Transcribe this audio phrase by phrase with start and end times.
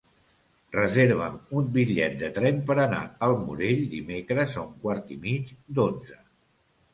[0.75, 5.55] Reserva'm un bitllet de tren per anar al Morell dimecres a un quart i mig
[5.77, 6.19] d'onze.